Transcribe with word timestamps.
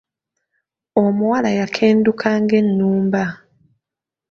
Omuwala 1.03 1.49
yakenduka 1.59 2.27
ng'ennumba. 2.41 3.23